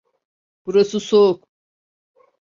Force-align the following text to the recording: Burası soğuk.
Burası 0.65 0.99
soğuk. 0.99 1.47